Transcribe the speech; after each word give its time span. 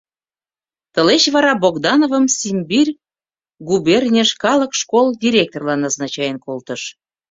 Тылеч 0.93 1.23
вара 1.35 1.51
Богдановым 1.63 2.25
Симбирь 2.37 2.97
губернийыш 3.69 4.31
калык 4.43 4.71
школ 4.81 5.05
директорлан 5.23 5.79
назначаен 5.85 6.37
колтышт. 6.45 6.89